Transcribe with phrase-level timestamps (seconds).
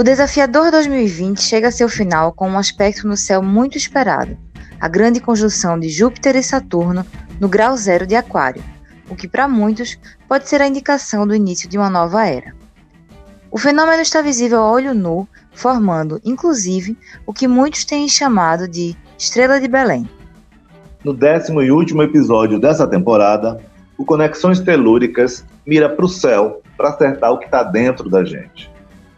[0.00, 4.34] O desafiador 2020 chega a seu final com um aspecto no céu muito esperado,
[4.80, 7.04] a grande conjunção de Júpiter e Saturno
[7.38, 8.62] no grau zero de Aquário,
[9.10, 12.54] o que para muitos pode ser a indicação do início de uma nova era.
[13.50, 18.96] O fenômeno está visível a olho nu, formando, inclusive, o que muitos têm chamado de
[19.18, 20.08] Estrela de Belém.
[21.04, 23.60] No décimo e último episódio dessa temporada,
[23.98, 28.69] o Conexões Telúricas mira para o céu para acertar o que está dentro da gente.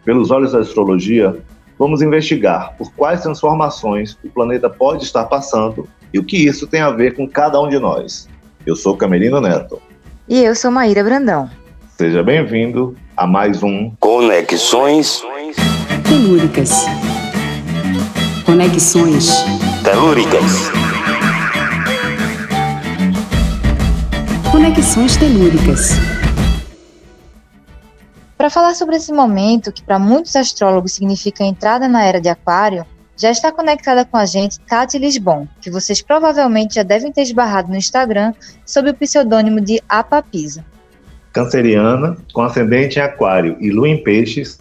[0.04, 1.36] Pelos olhos da astrologia,
[1.78, 6.80] vamos investigar por quais transformações o planeta pode estar passando e o que isso tem
[6.80, 8.28] a ver com cada um de nós.
[8.66, 9.80] Eu sou Camerino Neto.
[10.28, 11.48] E eu sou Maíra Brandão.
[11.96, 15.22] Seja bem-vindo a mais um Conexões
[16.08, 16.84] Telúricas.
[18.44, 19.36] Conexões
[19.84, 20.42] Telúricas.
[24.50, 26.21] Conexões Telúricas.
[28.42, 32.28] Para falar sobre esse momento, que para muitos astrólogos significa a entrada na era de
[32.28, 32.84] Aquário,
[33.16, 37.68] já está conectada com a gente Tati Lisbon, que vocês provavelmente já devem ter esbarrado
[37.68, 38.34] no Instagram
[38.66, 40.64] sob o pseudônimo de Apapisa.
[41.32, 44.58] Canceriana, com ascendente em Aquário e Lua em Peixes,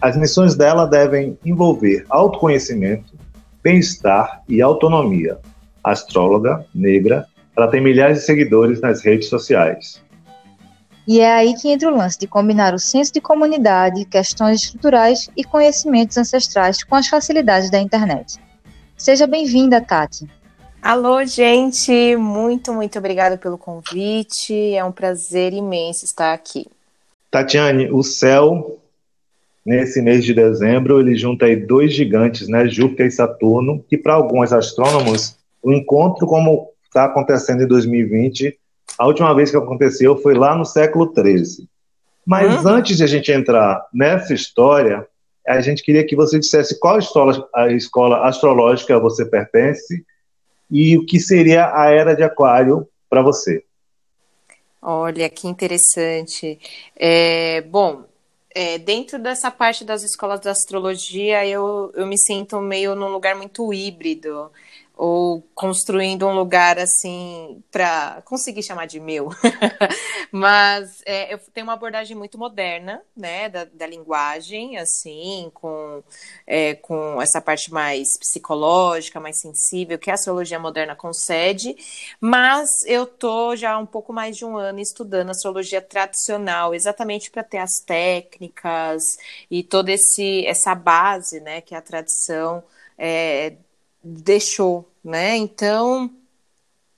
[0.00, 3.14] as missões dela devem envolver autoconhecimento,
[3.62, 5.38] bem-estar e autonomia.
[5.84, 7.24] Astróloga, negra,
[7.56, 10.02] ela tem milhares de seguidores nas redes sociais.
[11.12, 15.28] E é aí que entra o lance de combinar o senso de comunidade, questões estruturais
[15.36, 18.38] e conhecimentos ancestrais com as facilidades da internet.
[18.96, 20.30] Seja bem-vinda, Tati.
[20.80, 22.14] Alô, gente!
[22.14, 24.54] Muito, muito obrigada pelo convite.
[24.72, 26.68] É um prazer imenso estar aqui.
[27.28, 28.78] Tatiane, o céu,
[29.66, 34.14] nesse mês de dezembro, ele junta aí dois gigantes, né, Júpiter e Saturno, que para
[34.14, 38.59] alguns astrônomos, o encontro como está acontecendo em 2020
[38.98, 41.68] a última vez que aconteceu foi lá no século XIII.
[42.26, 45.06] Mas antes de a gente entrar nessa história,
[45.46, 50.04] a gente queria que você dissesse qual escola, a escola astrológica você pertence
[50.70, 53.64] e o que seria a era de Aquário para você.
[54.80, 56.58] Olha, que interessante.
[56.96, 58.04] É, bom,
[58.54, 63.34] é, dentro dessa parte das escolas de astrologia, eu, eu me sinto meio num lugar
[63.34, 64.50] muito híbrido
[65.02, 69.30] ou construindo um lugar assim para conseguir chamar de meu.
[70.30, 76.04] Mas é, eu tenho uma abordagem muito moderna, né, da, da linguagem, assim, com,
[76.46, 81.74] é, com essa parte mais psicológica, mais sensível, que a astrologia moderna concede.
[82.20, 87.30] Mas eu tô já há um pouco mais de um ano estudando astrologia tradicional, exatamente
[87.30, 89.02] para ter as técnicas
[89.50, 92.62] e toda esse essa base, né, que a tradição
[92.98, 93.54] é,
[94.02, 95.36] deixou né?
[95.36, 96.10] Então,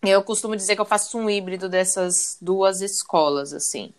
[0.02, 3.92] eu costumo dizer que eu faço um híbrido dessas duas escolas, assim.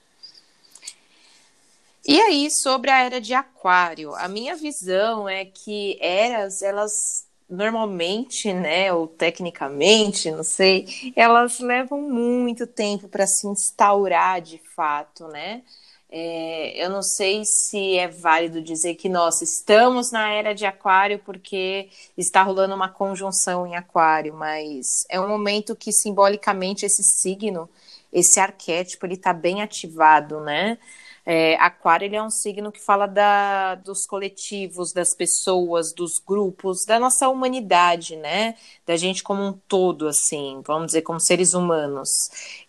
[2.06, 8.52] E aí, sobre a era de Aquário, a minha visão é que eras, elas normalmente,
[8.52, 15.64] né, ou tecnicamente, não sei, elas levam muito tempo para se instaurar de fato, né?
[16.16, 21.18] É, eu não sei se é válido dizer que nós estamos na era de Aquário
[21.26, 27.68] porque está rolando uma conjunção em Aquário, mas é um momento que simbolicamente esse signo,
[28.12, 30.78] esse arquétipo, ele está bem ativado, né?
[31.26, 36.86] É, aquário ele é um signo que fala da, dos coletivos, das pessoas, dos grupos,
[36.86, 38.56] da nossa humanidade, né?
[38.86, 42.10] Da gente como um todo, assim, vamos dizer, como seres humanos.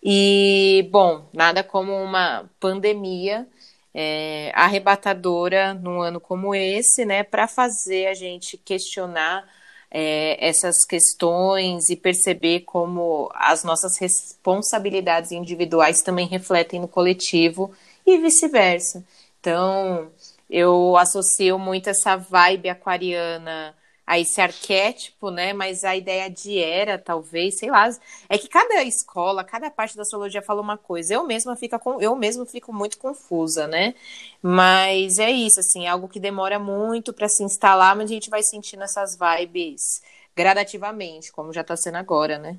[0.01, 3.45] E, bom, nada como uma pandemia
[3.93, 7.23] é, arrebatadora num ano como esse, né?
[7.23, 9.45] Para fazer a gente questionar
[9.91, 17.73] é, essas questões e perceber como as nossas responsabilidades individuais também refletem no coletivo
[18.05, 19.03] e vice-versa.
[19.39, 20.11] Então,
[20.49, 25.51] eu associo muito essa vibe aquariana a esse arquétipo, né?
[25.51, 27.89] Mas a ideia de era, talvez, sei lá,
[28.29, 31.13] é que cada escola, cada parte da astrologia fala uma coisa.
[31.15, 33.95] Eu mesma fico com, eu mesmo fico muito confusa, né?
[34.41, 38.29] Mas é isso, assim, é algo que demora muito para se instalar, mas a gente
[38.29, 40.01] vai sentindo essas vibes
[40.35, 42.57] gradativamente, como já está sendo agora, né?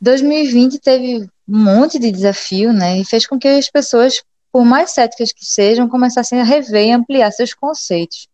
[0.00, 2.98] 2020 teve um monte de desafio, né?
[2.98, 4.22] E fez com que as pessoas
[4.52, 8.28] por mais céticas que sejam, começassem a rever e ampliar seus conceitos.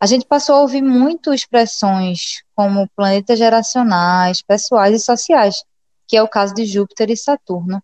[0.00, 5.64] A gente passou a ouvir muito expressões como planetas geracionais, pessoais e sociais,
[6.06, 7.82] que é o caso de Júpiter e Saturno.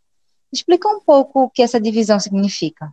[0.52, 2.92] Explica um pouco o que essa divisão significa.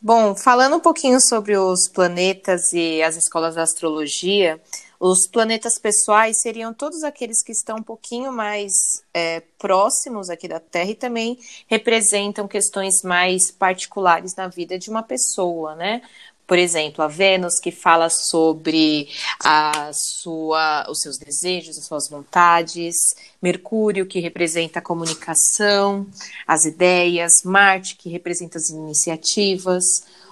[0.00, 4.60] Bom, falando um pouquinho sobre os planetas e as escolas de astrologia,
[5.04, 10.60] os planetas pessoais seriam todos aqueles que estão um pouquinho mais é, próximos aqui da
[10.60, 16.02] Terra e também representam questões mais particulares na vida de uma pessoa, né?
[16.46, 19.08] Por exemplo, a Vênus, que fala sobre
[19.42, 22.94] a sua, os seus desejos, as suas vontades.
[23.40, 26.06] Mercúrio, que representa a comunicação,
[26.46, 27.42] as ideias.
[27.44, 29.82] Marte, que representa as iniciativas.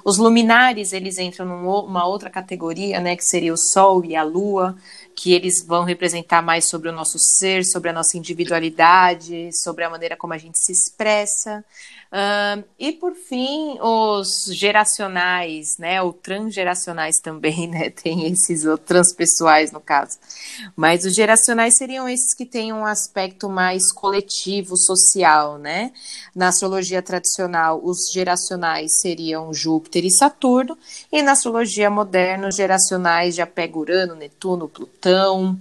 [0.04, 4.76] Os luminares, eles entram numa outra categoria, né, que seria o Sol e a Lua,
[5.14, 9.90] que eles vão representar mais sobre o nosso ser, sobre a nossa individualidade, sobre a
[9.90, 11.64] maneira como a gente se expressa.
[12.12, 19.70] Uh, e por fim, os geracionais, né, ou transgeracionais também, né, tem esses ou transpessoais
[19.70, 20.18] no caso.
[20.74, 25.92] Mas os geracionais seriam esses que têm um aspecto mais coletivo, social, né?
[26.34, 30.76] Na astrologia tradicional, os geracionais seriam Júpiter e Saturno,
[31.12, 35.56] e na astrologia moderna, os geracionais já pega Urano, Netuno, Plutão,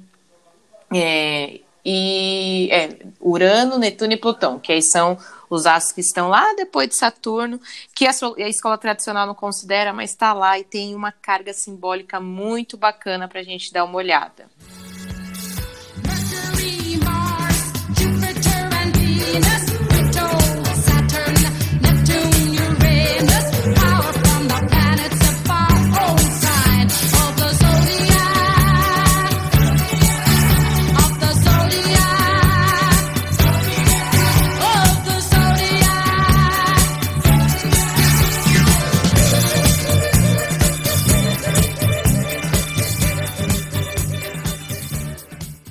[0.91, 5.17] é, e é, Urano, Netuno e Plutão, que aí são
[5.49, 7.59] os astros que estão lá depois de Saturno,
[7.95, 12.19] que a, a escola tradicional não considera, mas está lá e tem uma carga simbólica
[12.19, 14.49] muito bacana para a gente dar uma olhada.
[16.05, 19.68] Mercury, Mars, Jupiter and Venus.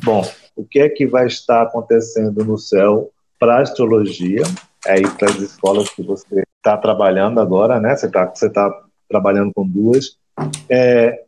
[0.09, 0.27] Bom,
[0.57, 4.43] o que é que vai estar acontecendo no céu para astrologia?
[4.87, 7.95] É aí para as escolas que você está trabalhando agora, né?
[7.95, 8.71] Você está você tá
[9.07, 10.17] trabalhando com duas.
[10.67, 11.25] É,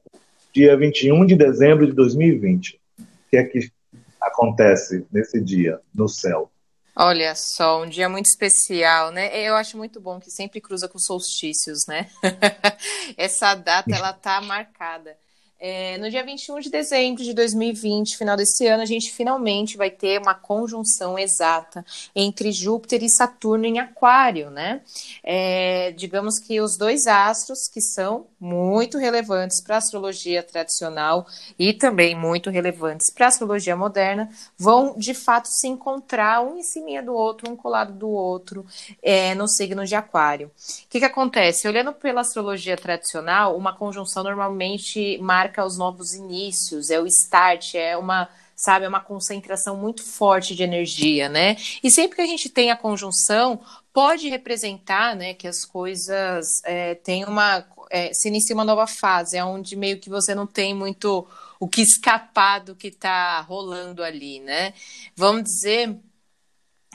[0.50, 2.81] dia 21 de dezembro de 2020.
[2.99, 3.71] O que é que
[4.19, 6.50] acontece nesse dia no céu?
[6.97, 9.47] Olha só, um dia muito especial, né?
[9.47, 12.09] Eu acho muito bom que sempre cruza com solstícios, né?
[13.15, 15.19] Essa data ela tá marcada.
[15.62, 19.91] É, no dia 21 de dezembro de 2020, final desse ano, a gente finalmente vai
[19.91, 21.85] ter uma conjunção exata
[22.17, 24.81] entre Júpiter e Saturno em Aquário, né?
[25.23, 31.27] É, digamos que os dois astros que são muito relevantes para a astrologia tradicional
[31.59, 36.63] e também muito relevantes para a astrologia moderna vão de fato se encontrar um em
[36.63, 38.65] cima do outro, um colado do outro,
[39.03, 40.47] é, no signo de Aquário.
[40.47, 41.69] O que, que acontece?
[41.69, 47.75] Olhando pela astrologia tradicional, uma conjunção normalmente marca marca os novos inícios, é o start,
[47.75, 51.56] é uma sabe, é uma concentração muito forte de energia, né?
[51.82, 53.58] E sempre que a gente tem a conjunção,
[53.91, 59.38] pode representar, né, que as coisas é, têm uma, é, se inicia uma nova fase,
[59.38, 61.26] é onde meio que você não tem muito
[61.58, 64.75] o que escapar do que está rolando ali, né?
[65.17, 65.99] Vamos dizer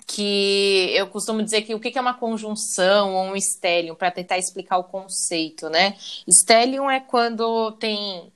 [0.08, 4.38] que eu costumo dizer que o que é uma conjunção ou um stellium, para tentar
[4.38, 5.96] explicar o conceito, né?
[6.30, 8.32] Stellium é quando tem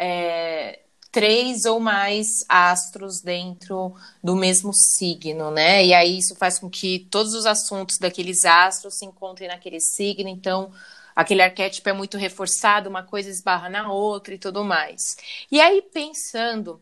[0.00, 0.80] é,
[1.12, 3.94] três ou mais astros dentro
[4.24, 5.84] do mesmo signo, né?
[5.84, 10.28] E aí isso faz com que todos os assuntos daqueles astros se encontrem naquele signo,
[10.28, 10.72] então
[11.14, 15.16] aquele arquétipo é muito reforçado, uma coisa esbarra na outra e tudo mais.
[15.50, 16.80] E aí pensando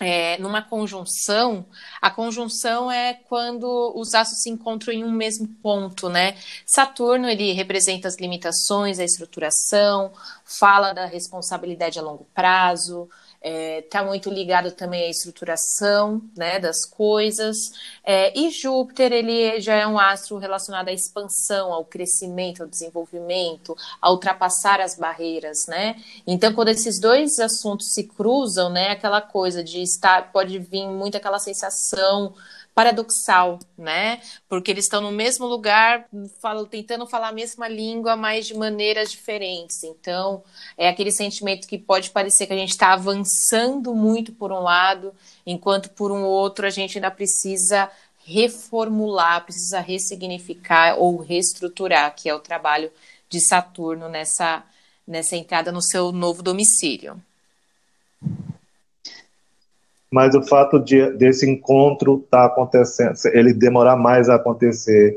[0.00, 1.64] é, numa conjunção,
[2.00, 6.36] a conjunção é quando os astros se encontram em um mesmo ponto, né?
[6.66, 10.12] Saturno ele representa as limitações, a estruturação,
[10.44, 13.08] fala da responsabilidade a longo prazo,
[13.42, 17.72] está é, tá muito ligado também à estruturação né, das coisas.
[18.04, 23.76] É, e Júpiter, ele já é um astro relacionado à expansão, ao crescimento, ao desenvolvimento,
[24.00, 25.96] a ultrapassar as barreiras, né?
[26.26, 31.16] Então, quando esses dois assuntos se cruzam, né, aquela coisa de estar, pode vir muito
[31.16, 32.34] aquela sensação
[32.76, 34.20] paradoxal, né?
[34.46, 36.06] Porque eles estão no mesmo lugar,
[36.42, 39.82] falam, tentando falar a mesma língua, mas de maneiras diferentes.
[39.82, 40.44] Então,
[40.76, 45.14] é aquele sentimento que pode parecer que a gente está avançando muito por um lado,
[45.46, 47.90] enquanto por um outro a gente ainda precisa
[48.26, 52.92] reformular, precisa ressignificar ou reestruturar, que é o trabalho
[53.26, 54.62] de Saturno nessa,
[55.08, 57.18] nessa entrada no seu novo domicílio
[60.16, 65.14] mas o fato de, desse encontro estar tá acontecendo, ele demorar mais a acontecer,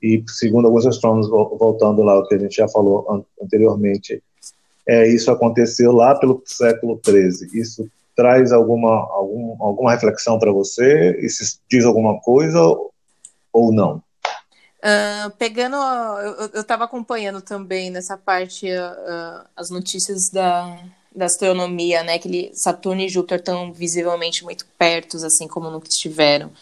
[0.00, 4.22] e segundo alguns astrônomos, voltando lá o que a gente já falou anteriormente,
[4.86, 7.50] é, isso aconteceu lá pelo século XIII.
[7.52, 11.18] Isso traz alguma, algum, alguma reflexão para você?
[11.20, 12.60] Isso diz alguma coisa
[13.52, 13.96] ou não?
[13.96, 15.74] Uh, pegando,
[16.54, 20.78] eu estava acompanhando também nessa parte uh, as notícias da,
[21.14, 22.18] da astronomia, né?
[22.18, 26.52] Que ele, Saturno e Júpiter estão visivelmente muito perto, assim como nunca estiveram.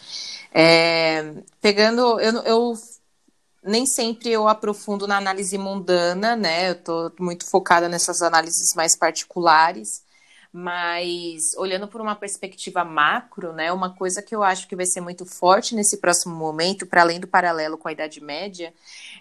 [0.53, 2.73] É, pegando, eu, eu
[3.63, 6.69] nem sempre eu aprofundo na análise mundana, né?
[6.69, 10.03] Eu estou muito focada nessas análises mais particulares.
[10.51, 15.01] Mas olhando por uma perspectiva macro, né, uma coisa que eu acho que vai ser
[15.01, 18.73] muito forte nesse próximo momento, para além do paralelo com a Idade Média,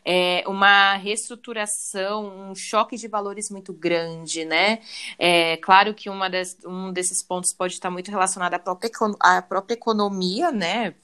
[0.04, 4.80] é uma reestruturação, um choque de valores muito grande, né?
[5.18, 8.90] É claro que uma des, um desses pontos pode estar muito relacionado à própria,
[9.20, 10.94] à própria economia, né?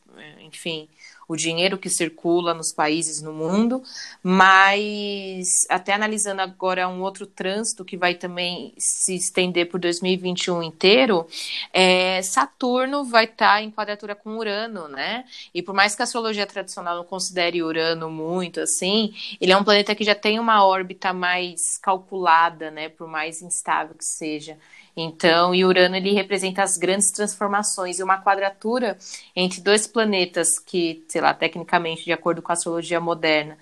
[0.41, 0.88] Enfim,
[1.32, 3.82] o dinheiro que circula nos países no mundo,
[4.22, 11.26] mas até analisando agora um outro trânsito que vai também se estender por 2021 inteiro,
[11.72, 15.24] é, Saturno vai estar tá em quadratura com Urano, né?
[15.54, 19.64] E por mais que a astrologia tradicional não considere Urano muito assim, ele é um
[19.64, 22.88] planeta que já tem uma órbita mais calculada, né?
[22.88, 24.58] Por mais instável que seja.
[24.96, 28.99] Então, e Urano ele representa as grandes transformações e uma quadratura
[29.34, 33.56] entre dois planetas que, sei lá, tecnicamente, de acordo com a astrologia moderna,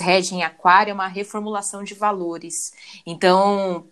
[0.00, 2.72] regem Aquário é uma reformulação de valores.
[3.06, 3.86] Então,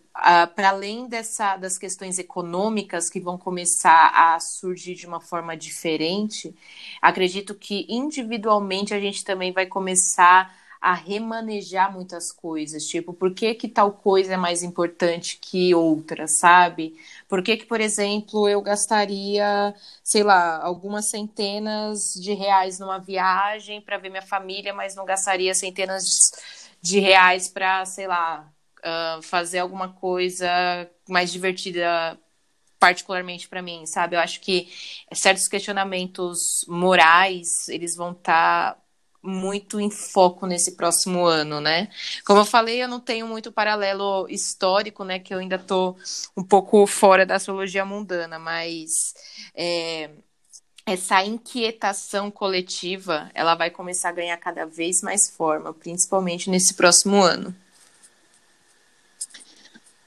[0.55, 6.55] para além dessa, das questões econômicas que vão começar a surgir de uma forma diferente,
[7.01, 13.55] acredito que individualmente a gente também vai começar a remanejar muitas coisas, tipo, por que
[13.55, 16.97] que tal coisa é mais importante que outra, sabe?
[17.29, 19.73] Por que que, por exemplo, eu gastaria,
[20.03, 25.55] sei lá, algumas centenas de reais numa viagem para ver minha família, mas não gastaria
[25.55, 26.05] centenas
[26.83, 30.49] de reais para, sei lá, uh, fazer alguma coisa
[31.09, 32.19] mais divertida
[32.81, 34.17] particularmente para mim, sabe?
[34.17, 34.69] Eu acho que
[35.13, 38.82] certos questionamentos morais, eles vão estar tá
[39.23, 41.89] muito em foco nesse próximo ano, né?
[42.25, 45.19] Como eu falei, eu não tenho muito paralelo histórico, né?
[45.19, 45.97] Que eu ainda estou
[46.37, 49.15] um pouco fora da astrologia mundana, mas
[49.55, 50.11] é,
[50.85, 57.23] essa inquietação coletiva, ela vai começar a ganhar cada vez mais forma, principalmente nesse próximo
[57.23, 57.55] ano.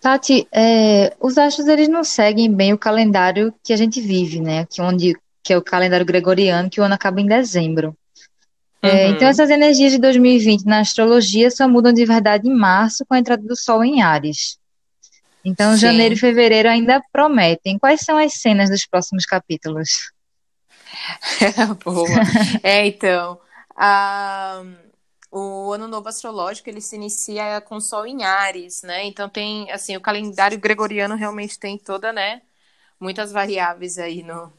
[0.02, 4.66] Tati, é, os astros eles não seguem bem o calendário que a gente vive, né?
[4.70, 7.96] Que onde que é o calendário gregoriano, que o ano acaba em dezembro.
[8.88, 9.30] É, então, uhum.
[9.30, 13.44] essas energias de 2020 na astrologia só mudam de verdade em março, com a entrada
[13.44, 14.58] do Sol em Ares.
[15.44, 15.80] Então, Sim.
[15.80, 17.78] janeiro e fevereiro ainda prometem.
[17.78, 20.12] Quais são as cenas dos próximos capítulos?
[21.84, 22.08] Boa.
[22.64, 23.40] É, então.
[23.76, 24.64] A,
[25.32, 29.04] o ano novo astrológico ele se inicia com o Sol em Ares, né?
[29.06, 32.42] Então tem assim o calendário gregoriano realmente tem toda, né?
[32.98, 34.54] Muitas variáveis aí no,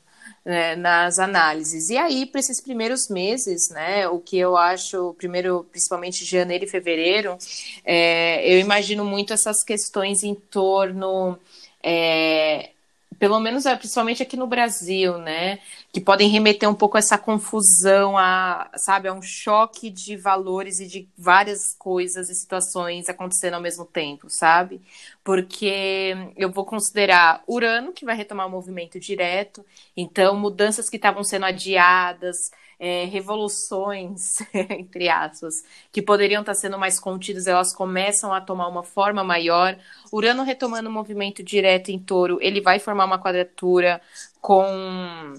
[0.46, 1.90] né, nas análises.
[1.90, 6.68] E aí, para esses primeiros meses, né, o que eu acho, primeiro, principalmente janeiro e
[6.68, 7.36] fevereiro,
[7.84, 11.36] é, eu imagino muito essas questões em torno.
[11.82, 12.70] É,
[13.18, 15.58] pelo menos é, principalmente aqui no Brasil, né,
[15.92, 20.80] que podem remeter um pouco a essa confusão, a, sabe, a um choque de valores
[20.80, 24.80] e de várias coisas e situações acontecendo ao mesmo tempo, sabe?
[25.26, 29.66] Porque eu vou considerar Urano, que vai retomar o movimento direto,
[29.96, 32.36] então mudanças que estavam sendo adiadas,
[32.78, 38.84] é, revoluções, entre aspas, que poderiam estar sendo mais contidas, elas começam a tomar uma
[38.84, 39.76] forma maior.
[40.12, 44.00] Urano retomando o movimento direto em touro, ele vai formar uma quadratura
[44.40, 45.34] com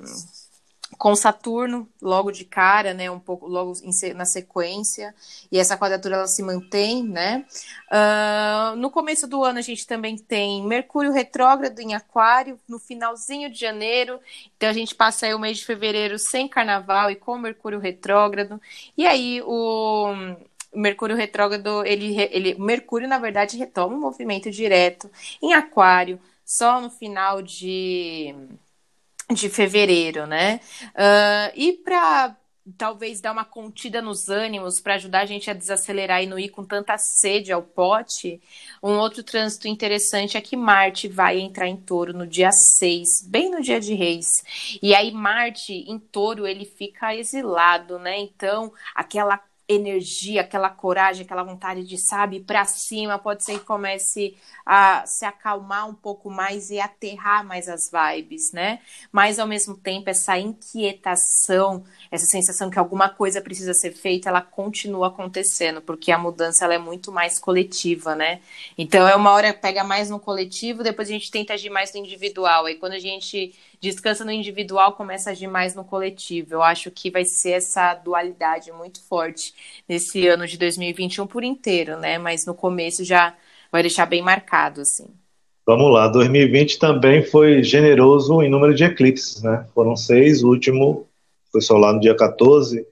[0.98, 5.14] com Saturno logo de cara, né, um pouco logo em, na sequência,
[5.52, 7.46] e essa quadratura ela se mantém, né?
[7.92, 13.50] Uh, no começo do ano a gente também tem Mercúrio retrógrado em Aquário no finalzinho
[13.50, 14.20] de janeiro,
[14.56, 18.60] então a gente passa aí o mês de fevereiro sem Carnaval e com Mercúrio retrógrado,
[18.98, 20.14] e aí o
[20.74, 25.10] Mercúrio retrógrado, ele, ele Mercúrio na verdade retoma um movimento direto
[25.42, 28.34] em Aquário só no final de
[29.34, 30.60] de fevereiro, né?
[30.90, 32.36] Uh, e para
[32.78, 36.50] talvez dar uma contida nos ânimos para ajudar a gente a desacelerar e não ir
[36.50, 38.42] com tanta sede ao pote,
[38.84, 43.50] um outro trânsito interessante é que Marte vai entrar em touro no dia 6, bem
[43.50, 44.28] no dia de reis.
[44.82, 48.18] E aí Marte em touro ele fica exilado, né?
[48.20, 54.36] Então, aquela energia, aquela coragem, aquela vontade de, sabe, para cima, pode ser que comece
[54.66, 58.80] a se acalmar um pouco mais e aterrar mais as vibes, né?
[59.12, 64.42] Mas ao mesmo tempo, essa inquietação, essa sensação que alguma coisa precisa ser feita, ela
[64.42, 68.40] continua acontecendo, porque a mudança ela é muito mais coletiva, né?
[68.78, 72.00] Então é uma hora pega mais no coletivo, depois a gente tenta agir mais no
[72.00, 72.66] individual.
[72.66, 76.56] Aí quando a gente descansa no individual, começa a agir mais no coletivo.
[76.56, 79.54] Eu acho que vai ser essa dualidade muito forte
[79.88, 82.18] nesse ano de 2021 por inteiro, né?
[82.18, 83.36] Mas no começo já
[83.72, 85.08] vai deixar bem marcado, assim.
[85.66, 89.68] Vamos lá, 2020 também foi generoso em número de eclipses, né?
[89.76, 91.06] Foram seis, o último
[91.52, 92.86] foi lá no dia 14.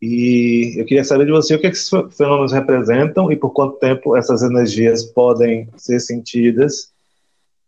[0.00, 3.78] E eu queria saber de você o é que esses fenômenos representam e por quanto
[3.78, 6.92] tempo essas energias podem ser sentidas.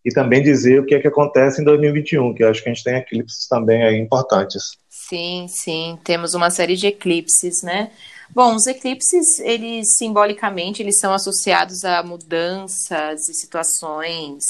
[0.06, 2.72] E também dizer o que é que acontece em 2021, que eu acho que a
[2.72, 4.78] gente tem eclipses também aí importantes.
[4.88, 7.90] Sim, sim, temos uma série de eclipses, né?
[8.30, 14.44] Bom, os eclipses, eles simbolicamente, eles são associados a mudanças e situações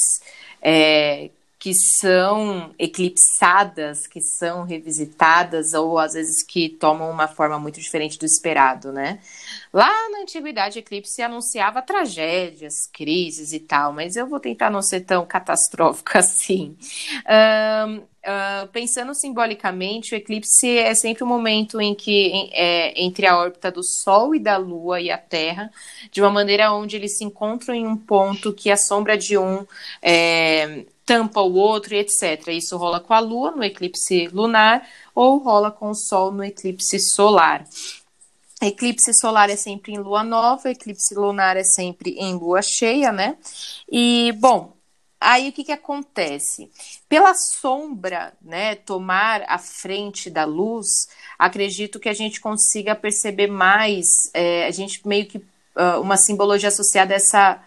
[0.61, 7.81] é, que são eclipsadas, que são revisitadas, ou às vezes que tomam uma forma muito
[7.81, 9.19] diferente do esperado, né?
[9.73, 15.01] Lá na antiguidade, eclipse anunciava tragédias, crises e tal, mas eu vou tentar não ser
[15.01, 16.77] tão catastrófico assim.
[17.87, 23.37] Um, Uh, pensando simbolicamente, o eclipse é sempre um momento em que é, entre a
[23.37, 25.71] órbita do Sol e da Lua e a Terra,
[26.11, 29.65] de uma maneira onde eles se encontram em um ponto que a sombra de um
[30.01, 32.49] é, tampa o outro e etc.
[32.49, 36.99] Isso rola com a Lua no eclipse lunar ou rola com o Sol no eclipse
[36.99, 37.63] solar.
[38.61, 43.37] Eclipse solar é sempre em lua nova, eclipse lunar é sempre em lua cheia, né?
[43.89, 44.77] E, bom,
[45.19, 46.71] Aí o que, que acontece?
[47.09, 51.07] Pela sombra, né, tomar a frente da luz,
[51.39, 56.69] acredito que a gente consiga perceber mais, é, a gente meio que uh, uma simbologia
[56.69, 57.63] associada a essa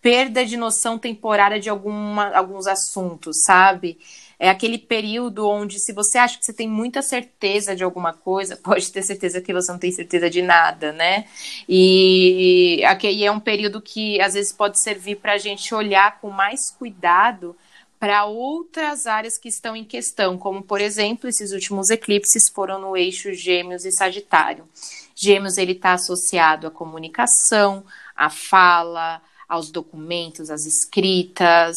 [0.00, 3.98] perda de noção temporária de alguma, alguns assuntos, sabe?
[4.38, 8.56] É aquele período onde, se você acha que você tem muita certeza de alguma coisa,
[8.62, 11.26] pode ter certeza que você não tem certeza de nada, né?
[11.68, 16.30] E aqui é um período que às vezes pode servir para a gente olhar com
[16.30, 17.56] mais cuidado
[17.98, 22.96] para outras áreas que estão em questão, como por exemplo, esses últimos eclipses foram no
[22.96, 24.68] eixo Gêmeos e Sagitário.
[25.14, 27.82] Gêmeos ele está associado à comunicação,
[28.14, 31.76] à fala, aos documentos, às escritas,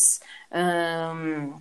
[0.51, 1.53] hum,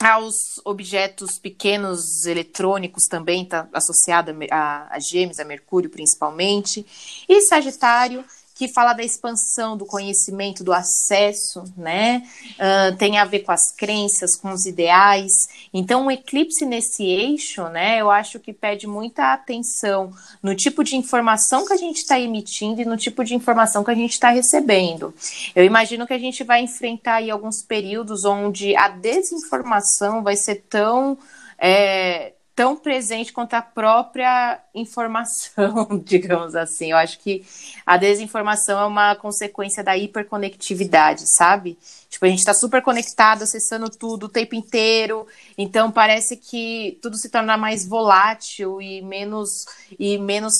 [0.00, 6.86] aos objetos pequenos eletrônicos também está associado a, a gêmeos, a Mercúrio principalmente,
[7.28, 8.24] e Sagitário
[8.60, 12.22] que fala da expansão do conhecimento, do acesso, né?
[12.58, 15.48] Uh, tem a ver com as crenças, com os ideais.
[15.72, 18.02] Então, o eclipse nesse eixo, né?
[18.02, 22.82] Eu acho que pede muita atenção no tipo de informação que a gente está emitindo
[22.82, 25.14] e no tipo de informação que a gente está recebendo.
[25.56, 30.66] Eu imagino que a gente vai enfrentar aí alguns períodos onde a desinformação vai ser
[30.68, 31.16] tão
[31.58, 36.90] é, tão presente quanto a própria informação, digamos assim.
[36.90, 37.42] Eu acho que
[37.86, 41.78] a desinformação é uma consequência da hiperconectividade, sabe?
[42.10, 47.16] Tipo, a gente está super conectado, acessando tudo o tempo inteiro, então parece que tudo
[47.16, 49.64] se torna mais volátil e menos
[49.98, 50.52] e menos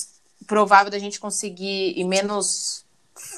[0.47, 2.83] provável da gente conseguir e menos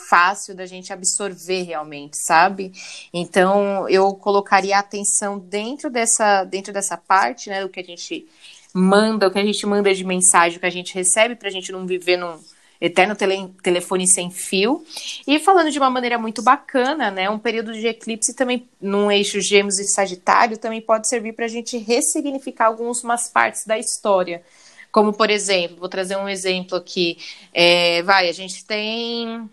[0.09, 2.73] fácil da gente absorver realmente, sabe?
[3.13, 8.29] Então eu colocaria a atenção dentro dessa dentro dessa parte, né, do que a gente
[8.75, 11.53] manda, o que a gente manda de mensagem, o que a gente recebe para a
[11.53, 12.39] gente não viver num
[12.81, 14.85] eterno tele, telefone sem fio.
[15.27, 17.31] E falando de uma maneira muito bacana, né?
[17.31, 21.49] Um período de eclipse também, num eixo Gêmeos e Sagitário, também pode servir para a
[21.49, 24.43] gente ressignificar algumas partes da história.
[24.91, 27.17] Como, por exemplo, vou trazer um exemplo aqui.
[27.55, 29.49] É, vai, a gente tem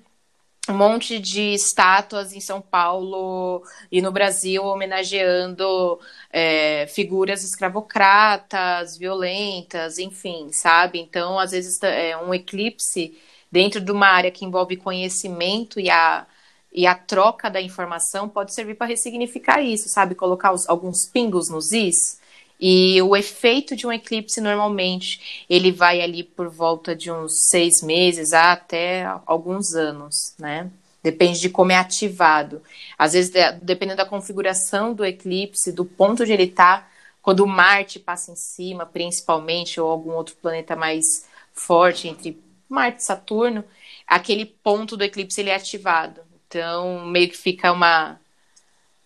[0.68, 6.00] um monte de estátuas em São Paulo e no Brasil homenageando
[6.32, 11.00] é, figuras escravocratas, violentas, enfim, sabe?
[11.00, 13.18] Então, às vezes, é um eclipse
[13.52, 16.28] dentro de uma área que envolve conhecimento e a,
[16.72, 20.14] e a troca da informação pode servir para ressignificar isso, sabe?
[20.14, 22.19] Colocar os, alguns pingos nos is.
[22.60, 27.82] E o efeito de um eclipse, normalmente, ele vai ali por volta de uns seis
[27.82, 30.70] meses até alguns anos, né?
[31.02, 32.62] Depende de como é ativado.
[32.98, 36.90] Às vezes, dependendo da configuração do eclipse, do ponto onde ele está,
[37.22, 43.06] quando Marte passa em cima, principalmente, ou algum outro planeta mais forte entre Marte e
[43.06, 43.64] Saturno,
[44.06, 46.22] aquele ponto do eclipse ele é ativado.
[46.48, 48.20] Então, meio que fica uma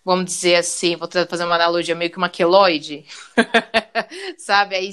[0.03, 3.05] vamos dizer assim, vou fazer uma analogia, meio que uma queloide,
[4.37, 4.75] sabe?
[4.75, 4.91] Aí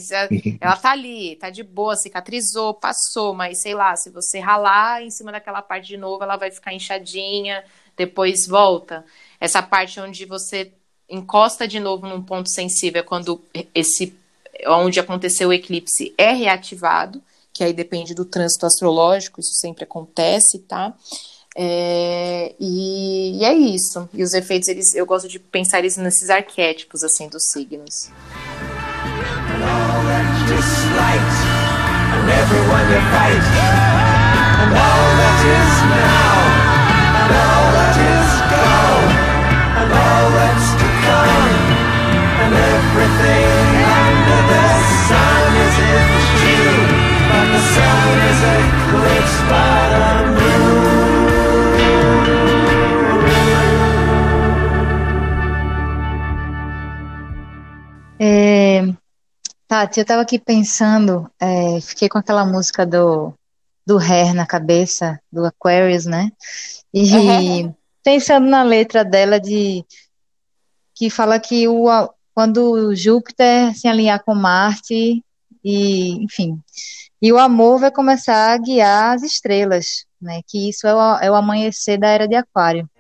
[0.61, 5.11] ela tá ali, tá de boa, cicatrizou, passou, mas sei lá, se você ralar em
[5.11, 7.65] cima daquela parte de novo, ela vai ficar inchadinha,
[7.97, 9.05] depois volta.
[9.41, 10.73] Essa parte onde você
[11.09, 13.43] encosta de novo num ponto sensível é quando
[13.75, 14.17] esse
[14.67, 20.61] onde aconteceu o eclipse é reativado, que aí depende do trânsito astrológico, isso sempre acontece,
[20.61, 20.95] tá?
[21.57, 24.09] É, e, e, é isso.
[24.13, 28.11] E os efeitos, eles, eu gosto de pensar eles nesses arquétipos assim dos signos.
[35.43, 36.30] everything
[59.71, 63.33] Tati, eu tava aqui pensando, é, fiquei com aquela música do,
[63.87, 66.33] do Hair na cabeça, do Aquarius, né?
[66.93, 67.75] E Uhum.
[68.03, 69.85] pensando na letra dela de
[70.93, 71.87] que fala que o,
[72.35, 75.25] quando Júpiter se alinhar com Marte
[75.63, 76.61] e, enfim,
[77.23, 80.41] e o amor vai começar a guiar as estrelas, né?
[80.49, 82.91] Que isso é o, é o amanhecer da era de Aquário.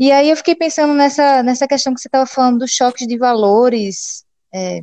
[0.00, 3.18] E aí eu fiquei pensando nessa, nessa questão que você estava falando dos choques de
[3.18, 4.24] valores.
[4.50, 4.80] É,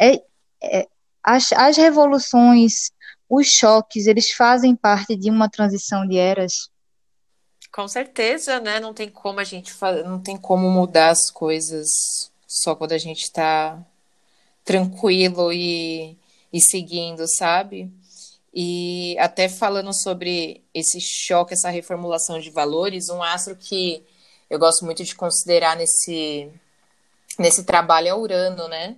[0.00, 0.22] é,
[0.62, 0.88] é,
[1.20, 2.92] as, as revoluções,
[3.28, 6.70] os choques, eles fazem parte de uma transição de eras.
[7.72, 8.78] Com certeza, né?
[8.78, 13.32] Não tem como a gente não tem como mudar as coisas só quando a gente
[13.32, 13.84] tá
[14.64, 16.16] tranquilo e,
[16.52, 17.90] e seguindo, sabe?
[18.54, 24.04] E até falando sobre esse choque, essa reformulação de valores, um astro que
[24.52, 26.46] eu gosto muito de considerar nesse,
[27.38, 28.96] nesse trabalho é Urano, né?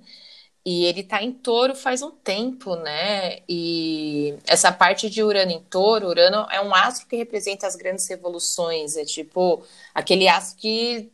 [0.66, 3.38] E ele tá em touro faz um tempo, né?
[3.48, 8.08] E essa parte de Urano em touro, Urano é um astro que representa as grandes
[8.08, 9.62] revoluções, é tipo
[9.94, 11.08] aquele astro que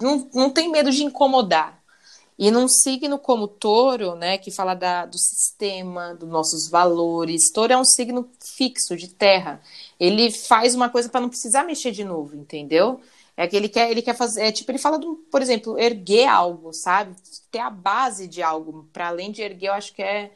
[0.00, 1.82] não, não tem medo de incomodar.
[2.38, 7.72] E num signo como touro, né, que fala da, do sistema, dos nossos valores, touro
[7.72, 9.60] é um signo fixo, de terra.
[9.98, 13.00] Ele faz uma coisa para não precisar mexer de novo, entendeu?
[13.36, 16.28] É que ele quer, ele quer fazer, é tipo, ele fala, do, por exemplo, erguer
[16.28, 17.16] algo, sabe?
[17.50, 20.30] Ter a base de algo, para além de erguer, eu acho que é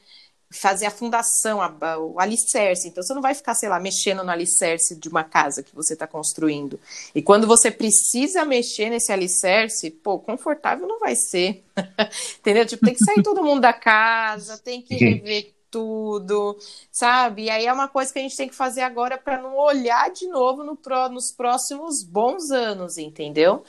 [0.51, 2.89] fazer a fundação, a, o alicerce.
[2.89, 5.93] Então você não vai ficar, sei lá, mexendo no alicerce de uma casa que você
[5.93, 6.81] está construindo.
[7.15, 11.63] E quando você precisa mexer nesse alicerce, pô, confortável não vai ser.
[12.41, 12.67] Entendeu?
[12.67, 16.57] Tipo, tem que sair todo mundo da casa, tem que rever tudo,
[16.91, 17.45] sabe?
[17.45, 20.11] E aí é uma coisa que a gente tem que fazer agora para não olhar
[20.11, 23.65] de novo no pro, nos próximos bons anos, entendeu?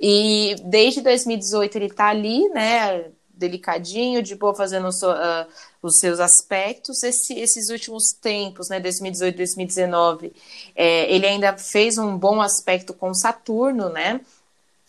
[0.00, 3.10] E desde 2018 ele tá ali, né?
[3.30, 5.46] Delicadinho, de boa, fazendo so, uh,
[5.82, 7.02] os seus aspectos.
[7.02, 8.80] Esse, esses últimos tempos, né?
[8.80, 10.32] 2018, 2019,
[10.74, 14.20] é, ele ainda fez um bom aspecto com Saturno, né?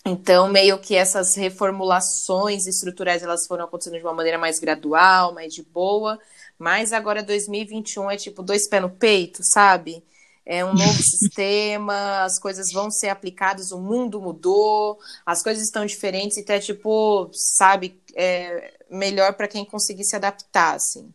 [0.07, 5.51] Então, meio que essas reformulações estruturais elas foram acontecendo de uma maneira mais gradual, mais
[5.51, 6.19] de boa.
[6.59, 10.03] Mas agora 2021 é tipo dois pés no peito, sabe?
[10.45, 15.83] É um novo sistema, as coisas vão ser aplicadas, o mundo mudou, as coisas estão
[15.87, 21.11] diferentes, então é tipo, sabe, é melhor para quem conseguir se adaptar, assim.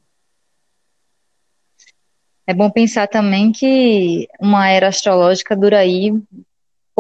[2.44, 6.12] É bom pensar também que uma era astrológica dura aí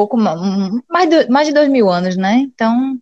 [0.00, 2.34] pouco mais de, mais de dois mil anos, né?
[2.38, 2.98] Então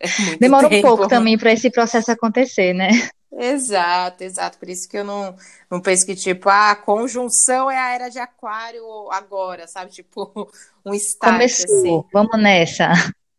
[0.00, 0.08] É
[0.38, 0.76] demora tempo.
[0.78, 2.88] um pouco também para esse processo acontecer, né?
[3.32, 4.58] Exato, exato.
[4.58, 5.36] Por isso que eu não,
[5.70, 8.82] não penso que, tipo, a conjunção é a era de aquário
[9.12, 9.90] agora, sabe?
[9.92, 10.50] Tipo,
[10.84, 12.08] um start, Começou, assim.
[12.12, 12.92] vamos nessa.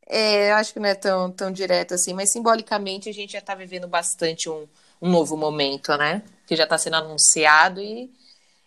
[0.07, 3.41] É, eu acho que não é tão, tão direto assim, mas simbolicamente a gente já
[3.41, 4.67] tá vivendo bastante um,
[5.01, 6.23] um novo momento, né?
[6.47, 8.11] Que já tá sendo anunciado e,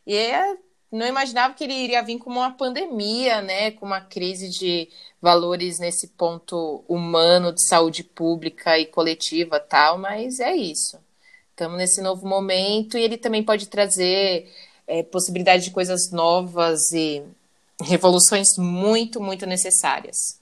[0.07, 0.57] e é,
[0.93, 3.71] não imaginava que ele iria vir com uma pandemia, né?
[3.71, 4.89] Com uma crise de
[5.21, 10.99] valores nesse ponto humano de saúde pública e coletiva tal, mas é isso.
[11.51, 14.51] Estamos nesse novo momento e ele também pode trazer
[14.87, 17.23] é, possibilidade de coisas novas e
[17.81, 20.41] revoluções muito, muito necessárias.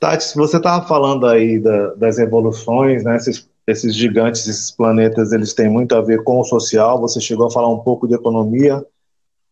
[0.00, 3.18] Tati, você estava falando aí da, das evoluções, né?
[3.66, 7.00] Esses gigantes, esses planetas, eles têm muito a ver com o social.
[7.00, 8.84] Você chegou a falar um pouco de economia.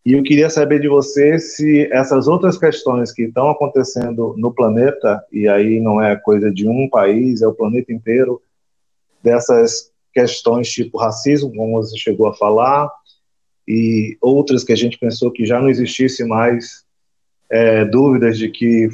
[0.04, 5.22] E eu queria saber de você se essas outras questões que estão acontecendo no planeta,
[5.30, 8.40] e aí não é coisa de um país, é o planeta inteiro,
[9.22, 12.90] dessas questões tipo racismo, como você chegou a falar,
[13.66, 16.84] e outras que a gente pensou que já não existisse mais
[17.50, 18.88] é, dúvidas de que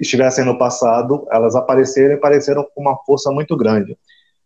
[0.00, 3.96] estivessem no passado, elas apareceram e apareceram com uma força muito grande.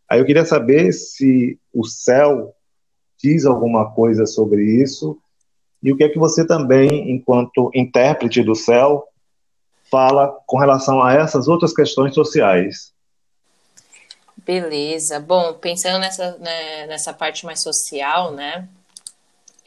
[0.09, 2.55] Aí eu queria saber se o céu
[3.23, 5.19] diz alguma coisa sobre isso
[5.83, 9.07] e o que é que você também, enquanto intérprete do céu,
[9.91, 12.93] fala com relação a essas outras questões sociais.
[14.37, 15.21] Beleza.
[15.21, 18.69] Bom, pensando nessa, né, nessa parte mais social, né?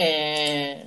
[0.01, 0.85] é,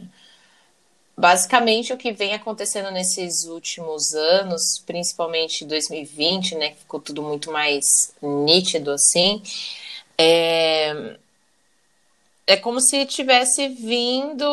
[1.16, 7.52] Basicamente, o que vem acontecendo nesses últimos anos, principalmente 2020, né, que ficou tudo muito
[7.52, 7.84] mais
[8.20, 9.40] nítido assim,
[10.18, 11.16] é,
[12.46, 14.44] é como se tivesse vindo,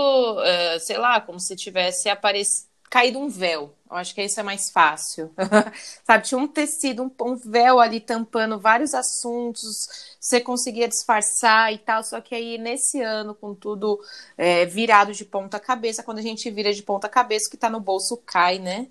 [0.43, 3.73] é, sei lá, como se tivesse aparecido, caído um véu.
[3.89, 5.33] Eu acho que isso é mais fácil.
[6.05, 9.87] Sabe, tinha um tecido, um, um véu ali tampando vários assuntos,
[10.19, 13.99] você conseguia disfarçar e tal, só que aí nesse ano, com tudo
[14.37, 17.69] é, virado de ponta cabeça, quando a gente vira de ponta cabeça, o que tá
[17.69, 18.87] no bolso cai, né?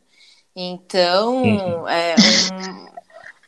[0.57, 1.89] Então, Uhum.
[1.89, 2.91] é, um-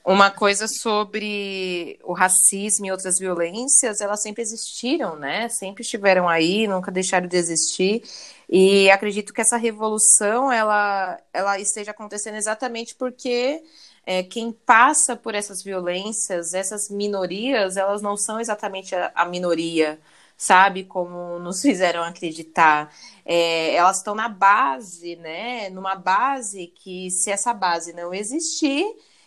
[0.05, 5.49] uma coisa sobre o racismo e outras violências, elas sempre existiram, né?
[5.49, 8.03] Sempre estiveram aí, nunca deixaram de existir.
[8.55, 13.63] E acredito que essa revolução ela, ela esteja acontecendo exatamente porque
[14.05, 19.99] é, quem passa por essas violências, essas minorias, elas não são exatamente a, a minoria,
[20.37, 20.85] sabe?
[20.85, 22.95] Como nos fizeram acreditar.
[23.25, 25.71] É, elas estão na base, né?
[25.71, 28.85] Numa base que, se essa base não existir,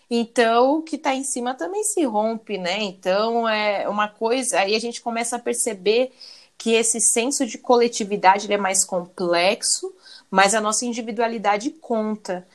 [0.07, 2.79] então o que está em cima também se rompe, né?
[2.83, 4.59] Então é uma coisa.
[4.59, 6.11] Aí a gente começa a perceber
[6.57, 9.93] que esse senso de coletividade é mais complexo,
[10.29, 12.47] mas a nossa individualidade conta.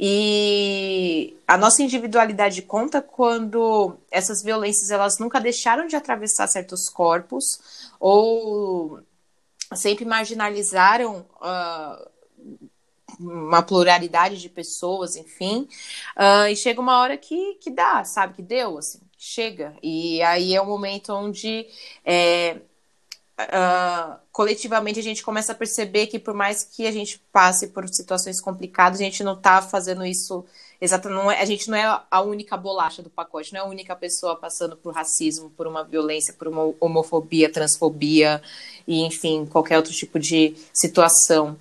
[0.00, 7.88] E a nossa individualidade conta quando essas violências elas nunca deixaram de atravessar certos corpos
[7.98, 9.00] ou
[9.74, 12.08] sempre marginalizaram ah,
[13.18, 15.68] uma pluralidade de pessoas, enfim.
[16.14, 18.34] Ah, e chega uma hora que, que dá, sabe?
[18.34, 19.76] Que deu, assim, chega.
[19.82, 21.66] E aí é o momento onde
[22.04, 22.58] é,
[23.38, 27.88] ah, coletivamente a gente começa a perceber que por mais que a gente passe por
[27.88, 30.44] situações complicadas, a gente não tá fazendo isso
[30.80, 33.66] exato, não é, a gente não é a única bolacha do pacote, não é a
[33.66, 38.42] única pessoa passando por racismo, por uma violência, por uma homofobia, transfobia
[38.86, 41.56] e enfim, qualquer outro tipo de situação.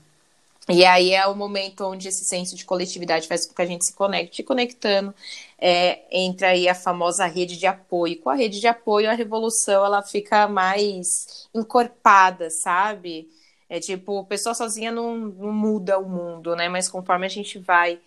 [0.69, 3.85] E aí é o momento onde esse senso de coletividade faz com que a gente
[3.85, 5.15] se conecte, e conectando,
[5.57, 8.19] é, entra aí a famosa rede de apoio.
[8.21, 13.29] Com a rede de apoio, a revolução ela fica mais encorpada, sabe?
[13.69, 16.67] É tipo, pessoa sozinha não, não muda o mundo, né?
[16.69, 17.99] Mas conforme a gente vai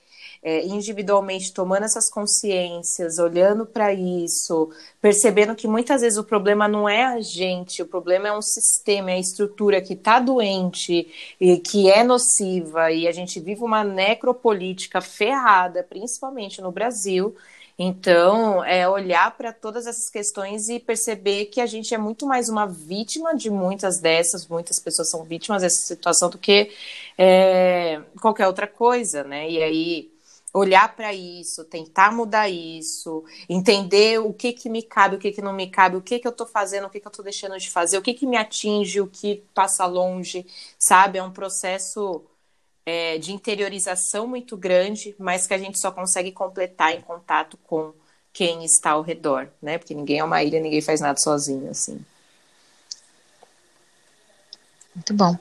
[0.42, 6.88] é, individualmente tomando essas consciências, olhando para isso, percebendo que muitas vezes o problema não
[6.88, 11.59] é a gente, o problema é um sistema, é a estrutura que está doente e
[11.59, 17.37] que é nociva, e a gente vive uma necropolítica ferrada, principalmente no Brasil.
[17.83, 22.50] Então, é olhar para todas essas questões e perceber que a gente é muito mais
[22.50, 26.70] uma vítima de muitas dessas, muitas pessoas são vítimas dessa situação do que
[27.16, 29.50] é, qualquer outra coisa, né?
[29.50, 30.11] E aí
[30.53, 35.43] olhar para isso, tentar mudar isso, entender o que que me cabe, o que que
[35.43, 37.59] não me cabe, o que que eu tô fazendo, o que que eu tô deixando
[37.59, 40.47] de fazer, o que que me atinge, o que passa longe,
[40.79, 41.19] sabe?
[41.19, 42.25] É um processo
[42.85, 47.93] é, de interiorização muito grande, mas que a gente só consegue completar em contato com
[48.33, 49.79] quem está ao redor, né?
[49.79, 52.05] Porque ninguém é uma ilha, ninguém faz nada sozinho, assim.
[54.95, 55.37] Muito bom.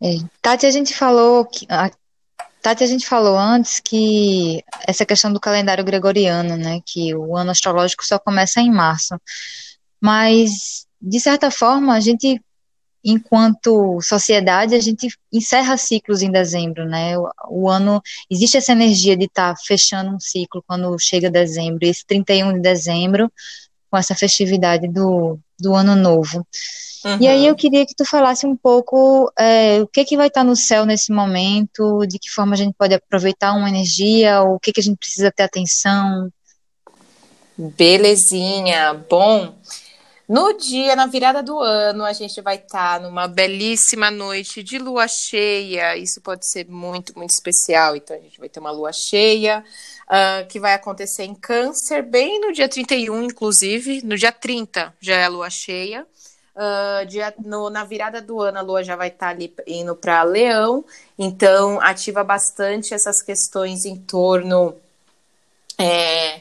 [0.00, 1.66] É, Tati, a gente falou que
[2.66, 7.52] Tati, a gente falou antes que essa questão do calendário gregoriano, né, que o ano
[7.52, 9.14] astrológico só começa em março.
[10.00, 12.42] Mas de certa forma, a gente
[13.04, 17.16] enquanto sociedade, a gente encerra ciclos em dezembro, né?
[17.16, 21.86] O, o ano existe essa energia de estar tá fechando um ciclo quando chega dezembro,
[21.86, 23.30] esse 31 de dezembro,
[23.90, 26.46] com essa festividade do, do ano novo.
[27.04, 27.18] Uhum.
[27.20, 30.42] E aí eu queria que tu falasse um pouco é, o que que vai estar
[30.42, 34.72] no céu nesse momento, de que forma a gente pode aproveitar uma energia, o que
[34.72, 36.28] que a gente precisa ter atenção.
[37.56, 38.94] Belezinha.
[39.08, 39.54] Bom,
[40.28, 45.06] no dia, na virada do ano, a gente vai estar numa belíssima noite de lua
[45.06, 45.96] cheia.
[45.96, 47.94] Isso pode ser muito, muito especial.
[47.94, 49.64] Então, a gente vai ter uma lua cheia
[50.06, 54.02] uh, que vai acontecer em Câncer, bem no dia 31, inclusive.
[54.02, 56.06] No dia 30 já é a lua cheia.
[56.54, 60.22] Uh, dia, no, na virada do ano, a lua já vai estar ali indo para
[60.22, 60.82] Leão,
[61.18, 64.74] então ativa bastante essas questões em torno
[65.78, 66.40] é,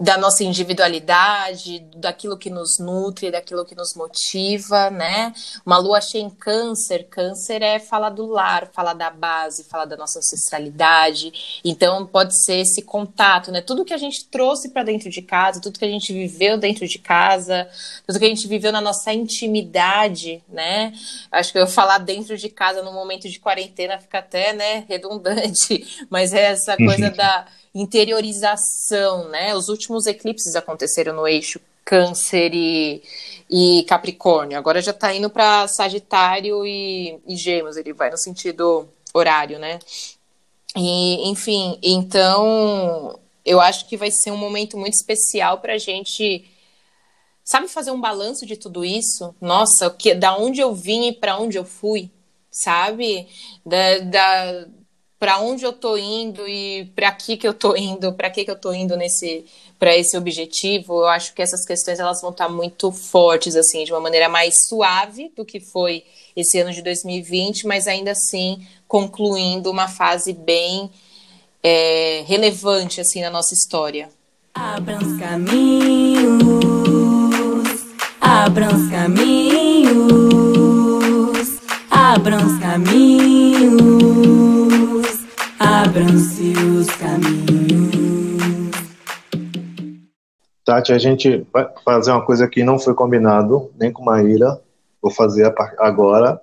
[0.00, 5.34] da nossa individualidade, daquilo que nos nutre, daquilo que nos motiva, né?
[5.64, 9.98] Uma lua cheia em câncer, câncer é falar do lar, falar da base, falar da
[9.98, 11.60] nossa ancestralidade.
[11.62, 13.60] Então pode ser esse contato, né?
[13.60, 16.88] Tudo que a gente trouxe para dentro de casa, tudo que a gente viveu dentro
[16.88, 17.68] de casa,
[18.06, 20.94] tudo que a gente viveu na nossa intimidade, né?
[21.30, 25.86] Acho que eu falar dentro de casa no momento de quarentena fica até, né, redundante,
[26.08, 29.54] mas é essa coisa da interiorização, né?
[29.54, 33.02] Os últimos eclipses aconteceram no eixo Câncer e,
[33.48, 34.58] e Capricórnio.
[34.58, 39.78] Agora já está indo para Sagitário e, e Gêmeos, ele vai no sentido horário, né?
[40.76, 46.48] E, enfim, então eu acho que vai ser um momento muito especial para a gente,
[47.42, 49.34] sabe, fazer um balanço de tudo isso.
[49.40, 52.10] Nossa, que, da onde eu vim e para onde eu fui,
[52.50, 53.26] sabe?
[53.66, 54.66] Da, da
[55.20, 58.50] para onde eu tô indo e para que que eu tô indo, para que que
[58.50, 59.44] eu tô indo nesse
[59.78, 61.02] para esse objetivo.
[61.02, 64.66] Eu acho que essas questões elas vão estar muito fortes assim, de uma maneira mais
[64.66, 66.04] suave do que foi
[66.34, 70.90] esse ano de 2020, mas ainda assim concluindo uma fase bem
[71.62, 74.08] é, relevante assim na nossa história.
[74.54, 76.40] Abram os caminhos,
[78.18, 80.00] abram os caminhos,
[81.90, 84.39] abram os caminhos,
[85.82, 88.70] abram-se os caminhos.
[90.62, 94.60] Tati, a gente vai fazer uma coisa que não foi combinado, nem com Maíra,
[95.00, 96.38] vou fazer agora,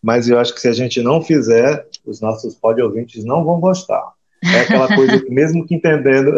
[0.00, 3.58] mas eu acho que se a gente não fizer, os nossos pod ouvintes não vão
[3.58, 4.04] gostar.
[4.42, 6.32] É aquela coisa que, mesmo que entendendo,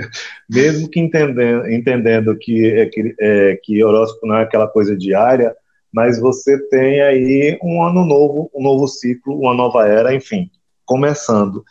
[0.48, 5.56] mesmo que entendendo, entendendo que, é, que, é, que horóscopo não é aquela coisa diária,
[5.90, 10.50] mas você tem aí um ano novo, um novo ciclo, uma nova era, enfim,
[10.88, 11.62] começando.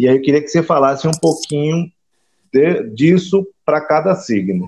[0.00, 1.92] E aí eu queria que você falasse um pouquinho
[2.50, 4.66] de- disso para cada signo.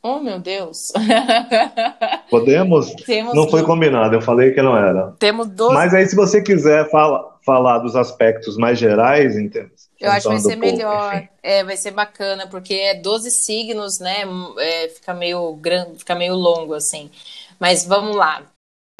[0.00, 0.92] Oh, meu Deus.
[2.30, 2.94] Podemos?
[3.04, 5.12] temos Não foi combinado, eu falei que não era.
[5.18, 9.72] temos 12 Mas aí, se você quiser fala- falar dos aspectos mais gerais, entende?
[10.00, 11.28] Eu acho que vai ser melhor, enfim.
[11.42, 14.22] é, vai ser bacana, porque é 12 signos, né?
[14.58, 17.10] é, fica meio grande, fica meio longo assim.
[17.58, 18.44] Mas vamos lá.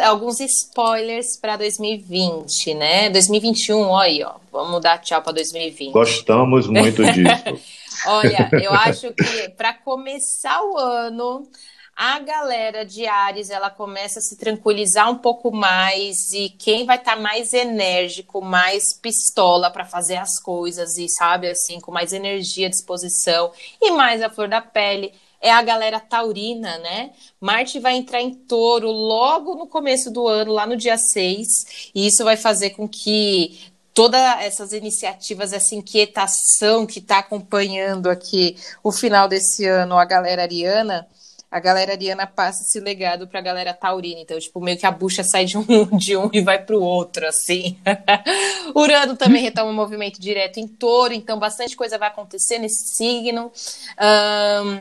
[0.02, 3.10] Alguns spoilers para 2020, né?
[3.10, 4.34] 2021, olha aí, ó.
[4.52, 5.92] Vamos dar tchau para 2020.
[5.92, 7.60] Gostamos muito disso.
[8.06, 11.48] Olha, eu acho que para começar o ano,
[11.94, 16.96] a galera de Ares ela começa a se tranquilizar um pouco mais e quem vai
[16.96, 22.70] estar mais enérgico, mais pistola para fazer as coisas e sabe assim, com mais energia,
[22.70, 27.10] disposição e mais a flor da pele é a galera taurina, né?
[27.40, 32.06] Marte vai entrar em touro logo no começo do ano, lá no dia 6, e
[32.06, 38.92] isso vai fazer com que todas essas iniciativas, essa inquietação que está acompanhando aqui o
[38.92, 41.06] final desse ano, a galera ariana,
[41.50, 44.20] a galera ariana passa esse legado para a galera taurina.
[44.20, 45.64] Então, tipo, meio que a bucha sai de um,
[45.98, 47.76] de um e vai para o outro, assim.
[48.74, 53.50] Urano também retoma um movimento direto em touro, então bastante coisa vai acontecer nesse signo.
[53.98, 54.80] Ahn,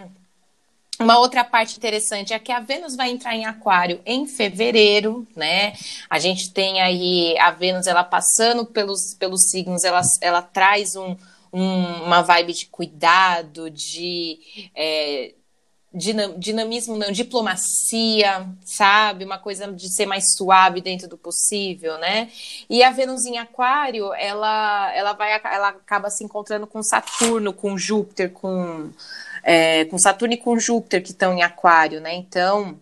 [1.01, 5.73] uma outra parte interessante é que a Vênus vai entrar em Aquário em fevereiro, né?
[6.09, 11.15] A gente tem aí a Vênus, ela passando pelos, pelos signos, ela, ela traz um,
[11.53, 14.39] um- uma vibe de cuidado, de
[14.75, 15.33] é,
[15.93, 19.25] dina- dinamismo, não, diplomacia, sabe?
[19.25, 22.29] Uma coisa de ser mais suave dentro do possível, né?
[22.69, 27.77] E a Vênus em Aquário, ela, ela vai, ela acaba se encontrando com Saturno, com
[27.77, 28.89] Júpiter, com
[29.43, 32.13] é, com Saturno e com Júpiter que estão em Aquário, né?
[32.13, 32.79] Então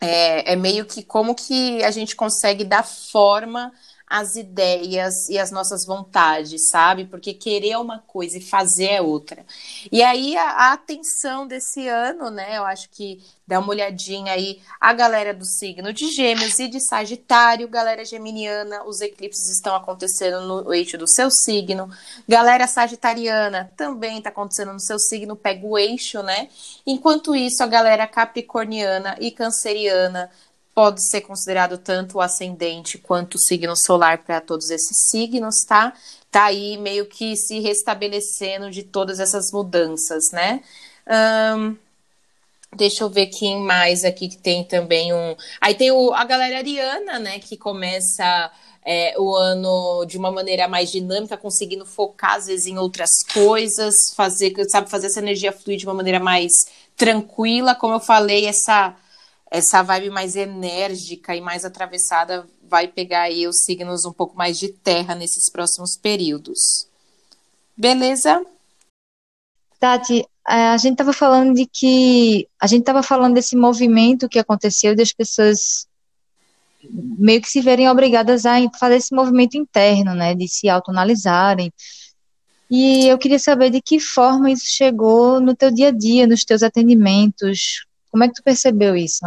[0.00, 3.72] é, é meio que como que a gente consegue dar forma
[4.10, 7.04] às ideias e às nossas vontades, sabe?
[7.04, 9.46] Porque querer é uma coisa e fazer é outra.
[9.92, 12.58] E aí a, a atenção desse ano, né?
[12.58, 16.80] Eu acho que dá uma olhadinha aí a galera do signo de Gêmeos e de
[16.80, 21.88] Sagitário, galera geminiana, os eclipses estão acontecendo no eixo do seu signo.
[22.28, 26.48] Galera sagitariana também está acontecendo no seu signo, pega o eixo, né?
[26.84, 30.30] Enquanto isso, a galera capricorniana e canceriana
[30.80, 35.92] pode ser considerado tanto o ascendente quanto o signo solar para todos esses signos, tá?
[36.30, 40.62] Tá aí meio que se restabelecendo de todas essas mudanças, né?
[41.06, 41.74] Ahn,
[42.74, 45.36] Deixa eu ver quem mais aqui que tem também um.
[45.60, 47.40] Aí tem o, a galera ariana, né?
[47.40, 48.50] Que começa
[48.82, 53.94] é, o ano de uma maneira mais dinâmica, conseguindo focar, às vezes, em outras coisas,
[54.16, 56.52] fazer, sabe, fazer essa energia fluir de uma maneira mais
[56.96, 57.74] tranquila.
[57.74, 58.96] Como eu falei, essa,
[59.50, 64.58] essa vibe mais enérgica e mais atravessada vai pegar aí os signos um pouco mais
[64.58, 66.86] de terra nesses próximos períodos.
[67.76, 68.44] Beleza?
[69.80, 74.38] Tati, é, a gente estava falando de que a gente estava falando desse movimento que
[74.38, 75.88] aconteceu das pessoas
[76.88, 81.72] meio que se verem obrigadas a fazer esse movimento interno, né, de se autoanalisarem.
[82.70, 86.44] E eu queria saber de que forma isso chegou no teu dia a dia, nos
[86.44, 87.84] teus atendimentos.
[88.10, 89.26] Como é que tu percebeu isso?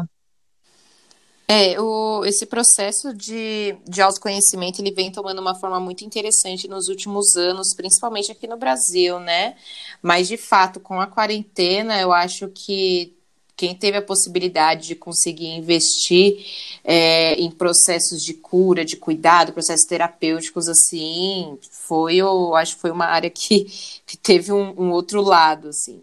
[1.47, 6.87] É, o, esse processo de, de autoconhecimento ele vem tomando uma forma muito interessante nos
[6.87, 9.55] últimos anos, principalmente aqui no Brasil, né?
[10.01, 13.13] Mas de fato, com a quarentena, eu acho que
[13.55, 16.43] quem teve a possibilidade de conseguir investir
[16.83, 22.91] é, em processos de cura, de cuidado, processos terapêuticos, assim, foi, eu acho que foi
[22.91, 23.65] uma área que,
[24.05, 26.01] que teve um, um outro lado, assim.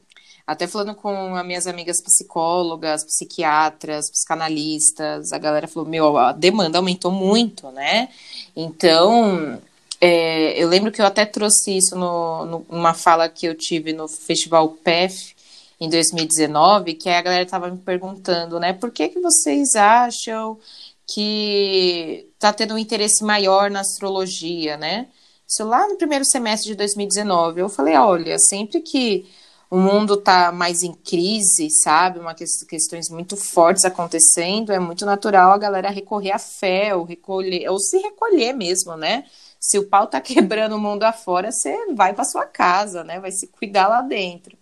[0.50, 6.76] Até falando com as minhas amigas psicólogas, psiquiatras, psicanalistas, a galera falou: meu, a demanda
[6.76, 8.08] aumentou muito, né?
[8.56, 9.62] Então,
[10.00, 13.92] é, eu lembro que eu até trouxe isso no, no, numa fala que eu tive
[13.92, 15.36] no Festival PEF
[15.80, 18.72] em 2019, que a galera estava me perguntando, né?
[18.72, 20.58] Por que, que vocês acham
[21.06, 25.06] que está tendo um interesse maior na astrologia, né?
[25.46, 27.60] Isso lá no primeiro semestre de 2019.
[27.60, 29.30] Eu falei: olha, sempre que
[29.70, 32.18] o mundo está mais em crise, sabe?
[32.18, 37.04] Uma que questões muito fortes acontecendo, é muito natural a galera recorrer à fé, ou
[37.04, 39.24] recolher, ou se recolher mesmo, né?
[39.60, 43.20] Se o pau tá quebrando o mundo afora, você vai para sua casa, né?
[43.20, 44.58] Vai se cuidar lá dentro.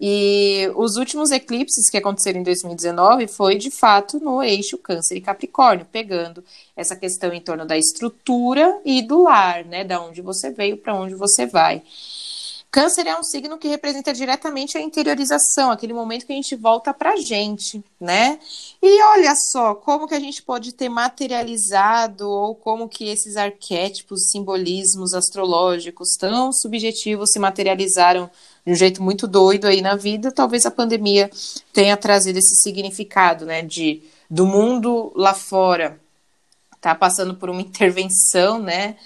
[0.00, 5.20] E os últimos eclipses que aconteceram em 2019 foi de fato no eixo Câncer e
[5.20, 6.42] Capricórnio, pegando
[6.76, 9.84] essa questão em torno da estrutura e do lar, né?
[9.84, 11.82] Da onde você veio para onde você vai.
[12.70, 16.92] Câncer é um signo que representa diretamente a interiorização, aquele momento que a gente volta
[16.92, 18.38] para a gente, né?
[18.82, 24.30] E olha só, como que a gente pode ter materializado ou como que esses arquétipos,
[24.30, 28.30] simbolismos astrológicos tão subjetivos se materializaram
[28.66, 30.30] de um jeito muito doido aí na vida.
[30.30, 31.30] Talvez a pandemia
[31.72, 33.62] tenha trazido esse significado, né?
[33.62, 35.98] De do mundo lá fora
[36.82, 38.96] tá passando por uma intervenção, né?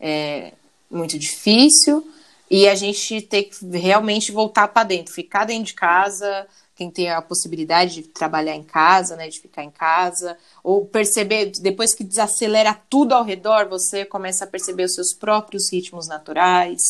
[0.00, 0.52] É,
[0.90, 2.04] muito difícil
[2.52, 7.08] e a gente ter que realmente voltar para dentro, ficar dentro de casa, quem tem
[7.08, 12.04] a possibilidade de trabalhar em casa, né, de ficar em casa, ou perceber, depois que
[12.04, 16.82] desacelera tudo ao redor, você começa a perceber os seus próprios ritmos naturais,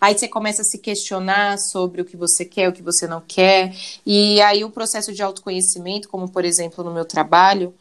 [0.00, 3.20] aí você começa a se questionar sobre o que você quer, o que você não
[3.20, 3.74] quer,
[4.06, 7.74] e aí o processo de autoconhecimento, como por exemplo no meu trabalho,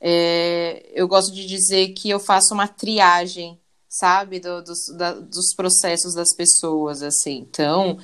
[0.00, 3.58] é, eu gosto de dizer que eu faço uma triagem
[3.94, 7.46] sabe, do, dos, da, dos processos das pessoas, assim.
[7.48, 7.96] Então,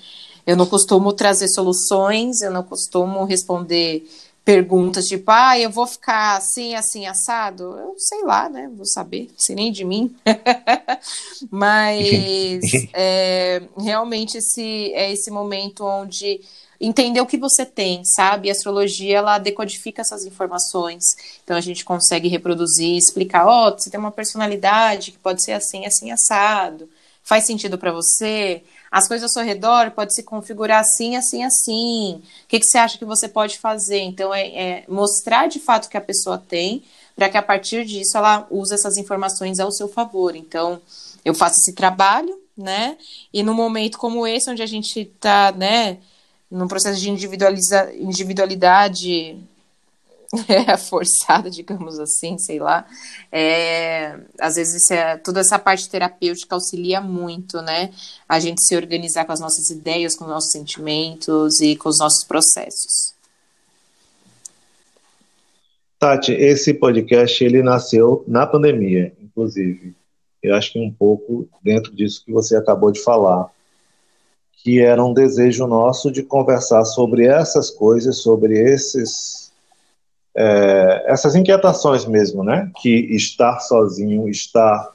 [0.46, 4.08] eu não costumo trazer soluções, eu não costumo responder
[4.44, 7.64] perguntas tipo, ah, eu vou ficar assim, assim, assado.
[7.76, 8.70] Eu sei lá, né?
[8.72, 10.14] Vou saber, não sei nem de mim.
[11.50, 12.60] Mas
[12.94, 16.40] é, realmente esse, é esse momento onde
[16.80, 18.48] entender o que você tem, sabe?
[18.48, 21.04] A astrologia, ela decodifica essas informações.
[21.44, 25.52] Então a gente consegue reproduzir, explicar, ó, oh, você tem uma personalidade que pode ser
[25.52, 26.88] assim, assim, assado.
[27.22, 28.62] Faz sentido para você?
[28.90, 32.22] As coisas ao seu redor podem se configurar assim, assim, assim.
[32.44, 34.00] O que, que você acha que você pode fazer?
[34.00, 36.82] Então, é, é mostrar de fato o que a pessoa tem,
[37.14, 40.34] para que a partir disso ela use essas informações ao seu favor.
[40.34, 40.80] Então,
[41.24, 42.96] eu faço esse trabalho, né?
[43.32, 45.98] E num momento como esse, onde a gente está, né,
[46.50, 49.38] num processo de individualiza, individualidade
[50.48, 52.86] é, forçada, digamos assim, sei lá.
[53.30, 57.92] É, às vezes é, toda essa parte terapêutica auxilia muito, né?
[58.28, 61.98] A gente se organizar com as nossas ideias, com os nossos sentimentos e com os
[61.98, 63.14] nossos processos.
[65.98, 69.94] Tati, esse podcast ele nasceu na pandemia, inclusive.
[70.42, 73.50] Eu acho que um pouco dentro disso que você acabou de falar
[74.62, 79.50] que era um desejo nosso de conversar sobre essas coisas, sobre esses
[80.36, 82.70] é, essas inquietações mesmo, né?
[82.80, 84.92] Que estar sozinho, estar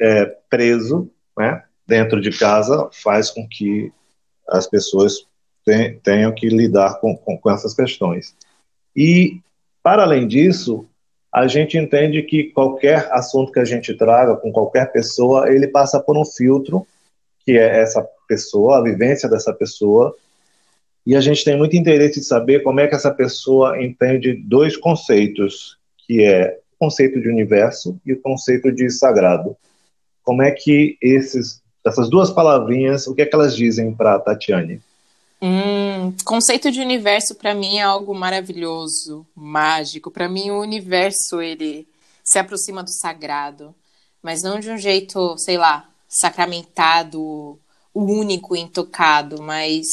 [0.00, 1.64] é, preso, né?
[1.86, 3.92] Dentro de casa faz com que
[4.48, 5.26] as pessoas
[6.02, 8.34] tenham que lidar com, com, com essas questões.
[8.94, 9.40] E
[9.82, 10.86] para além disso,
[11.32, 15.98] a gente entende que qualquer assunto que a gente traga com qualquer pessoa, ele passa
[15.98, 16.86] por um filtro
[17.44, 20.16] que é essa pessoa, a vivência dessa pessoa,
[21.06, 24.76] e a gente tem muito interesse de saber como é que essa pessoa entende dois
[24.76, 25.76] conceitos,
[26.06, 29.54] que é o conceito de universo e o conceito de sagrado.
[30.22, 34.80] Como é que esses, essas duas palavrinhas, o que é que elas dizem para Tatiane?
[35.42, 40.10] Hum, conceito de universo para mim é algo maravilhoso, mágico.
[40.10, 41.86] Para mim o universo ele
[42.22, 43.74] se aproxima do sagrado,
[44.22, 47.58] mas não de um jeito, sei lá, sacramentado,
[47.92, 49.86] o único intocado, mas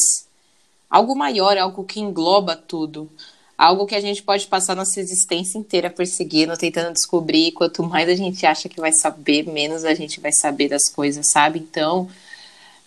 [0.90, 3.10] algo maior, algo que engloba tudo.
[3.58, 7.52] Algo que a gente pode passar nossa existência inteira perseguindo, tentando descobrir.
[7.52, 11.30] Quanto mais a gente acha que vai saber, menos a gente vai saber das coisas,
[11.30, 11.60] sabe?
[11.60, 12.10] Então,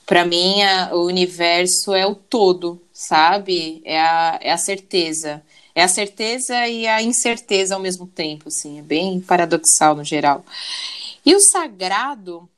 [0.05, 3.82] para mim, a, o universo é o todo, sabe?
[3.85, 5.41] É a, é a certeza.
[5.74, 10.45] é a certeza e a incerteza ao mesmo tempo, assim, é bem paradoxal no geral.
[11.24, 12.49] E o sagrado,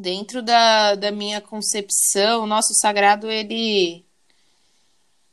[0.00, 4.04] dentro da, da minha concepção, o nosso sagrado, ele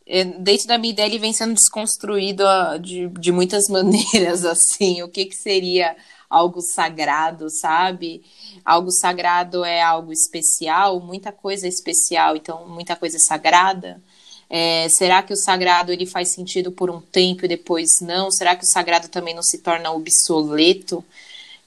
[0.07, 2.43] é, dentro da minha ideia, ele vem sendo desconstruído
[2.82, 5.01] de, de muitas maneiras, assim.
[5.01, 5.95] O que, que seria
[6.30, 8.24] algo sagrado, sabe?
[8.63, 14.01] Algo sagrado é algo especial, muita coisa é especial, então muita coisa é sagrada.
[14.47, 18.30] É, será que o sagrado ele faz sentido por um tempo e depois não?
[18.30, 21.03] Será que o sagrado também não se torna obsoleto?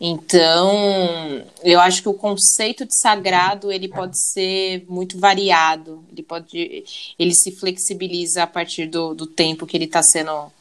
[0.01, 6.05] Então, eu acho que o conceito de sagrado ele pode ser muito variado.
[6.13, 6.85] Ele pode,
[7.19, 10.53] ele se flexibiliza a partir do, do tempo que ele está sendo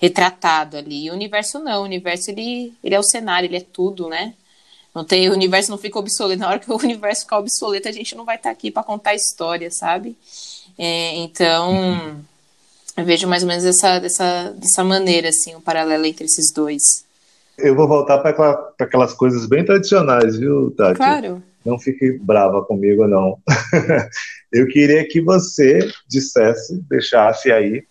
[0.00, 1.04] retratado ali.
[1.04, 4.34] E o universo não, o universo ele, ele é o cenário, ele é tudo, né?
[4.94, 6.40] Não tem, o universo não fica obsoleto.
[6.40, 8.82] Na hora que o universo ficar obsoleto, a gente não vai estar tá aqui para
[8.82, 10.16] contar história, sabe?
[10.78, 12.24] É, então,
[12.96, 16.50] eu vejo mais ou menos dessa, dessa, dessa maneira, assim, o um paralelo entre esses
[16.50, 17.05] dois.
[17.58, 20.96] Eu vou voltar para aquela, aquelas coisas bem tradicionais, viu, Tati?
[20.96, 21.42] Claro.
[21.64, 23.38] Não fique brava comigo, não.
[24.52, 27.84] eu queria que você dissesse, deixasse aí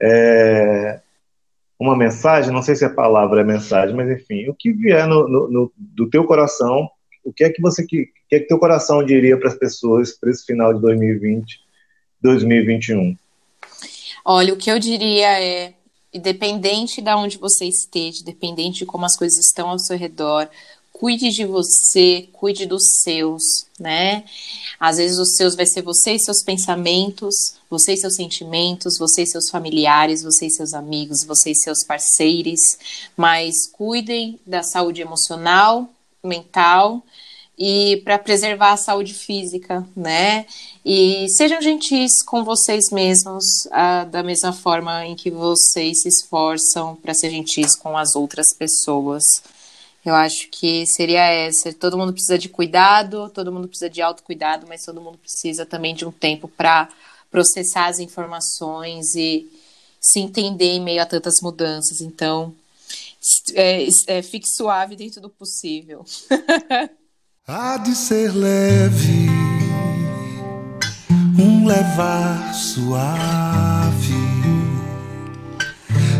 [0.00, 1.00] é,
[1.78, 5.28] uma mensagem, não sei se a palavra é mensagem, mas enfim, o que vier no,
[5.28, 6.88] no, no do teu coração,
[7.24, 10.12] o que é que você que, que é que teu coração diria para as pessoas
[10.12, 11.60] para esse final de 2020,
[12.22, 13.16] 2021?
[14.24, 15.74] Olha, o que eu diria é
[16.16, 20.48] independente de onde você esteja, independente de como as coisas estão ao seu redor,
[20.92, 24.24] cuide de você, cuide dos seus, né?
[24.80, 29.22] Às vezes os seus vai ser você e seus pensamentos, você e seus sentimentos, você
[29.22, 32.78] e seus familiares, você e seus amigos, você e seus parceiros,
[33.16, 35.88] mas cuidem da saúde emocional,
[36.24, 37.02] mental
[37.58, 40.46] e para preservar a saúde física, né?
[40.84, 46.96] E sejam gentis com vocês mesmos, ah, da mesma forma em que vocês se esforçam
[46.96, 49.24] para ser gentis com as outras pessoas.
[50.04, 51.72] Eu acho que seria essa.
[51.72, 55.94] Todo mundo precisa de cuidado, todo mundo precisa de autocuidado, mas todo mundo precisa também
[55.94, 56.88] de um tempo para
[57.30, 59.50] processar as informações e
[60.00, 62.00] se entender em meio a tantas mudanças.
[62.00, 62.54] Então,
[63.54, 66.04] é, é, fique suave dentro do possível.
[67.48, 69.30] Há de ser leve,
[71.38, 74.16] um levar suave,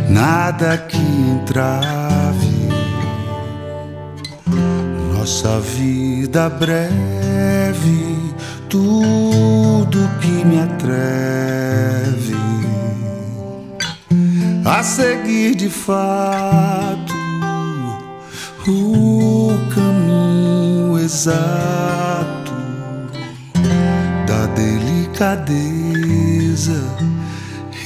[0.09, 2.69] nada que entrave
[5.13, 6.95] nossa vida breve,
[8.69, 12.37] tudo que me atreve
[14.65, 17.17] a seguir de fato
[18.67, 19.16] caminho
[21.07, 22.53] exato
[24.27, 25.53] da delicadeza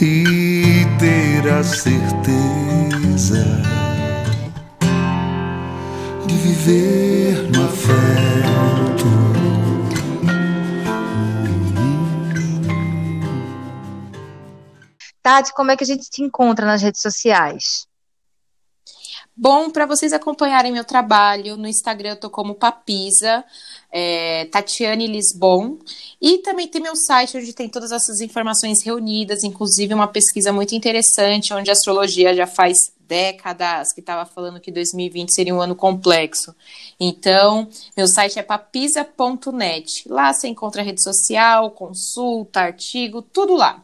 [0.01, 3.45] e ter a certeza
[6.27, 9.05] de viver no afeto.
[15.23, 17.90] Tati, como é que a gente te encontra nas redes sociais?
[19.43, 23.43] Bom, para vocês acompanharem meu trabalho, no Instagram eu tô como Papisa,
[23.91, 25.79] é, Tatiane Lisbon,
[26.21, 30.75] e também tem meu site onde tem todas essas informações reunidas, inclusive uma pesquisa muito
[30.75, 35.75] interessante, onde a astrologia já faz décadas que estava falando que 2020 seria um ano
[35.75, 36.55] complexo.
[37.01, 37.67] Então,
[37.97, 40.07] meu site é papisa.net.
[40.07, 43.83] Lá você encontra rede social, consulta, artigo, tudo lá.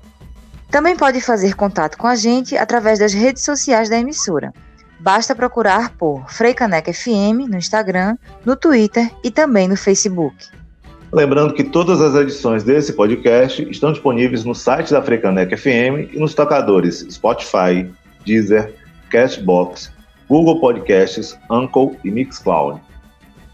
[0.71, 4.51] Também pode fazer contato com a gente através das redes sociais da emissora.
[4.99, 10.47] Basta procurar por Freicaneca FM no Instagram, no Twitter e também no Facebook.
[11.13, 16.19] Lembrando que todas as edições desse podcast estão disponíveis no site da Frecanec FM e
[16.19, 17.87] nos tocadores Spotify,
[18.25, 18.73] Deezer,
[19.09, 19.95] Castbox,
[20.29, 22.81] Google Podcasts, Uncle e Mixcloud.